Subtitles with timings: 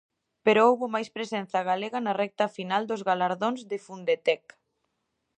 [0.45, 4.43] Pero houbo máis presenza galega na recta final dos galardóns de Fundetec.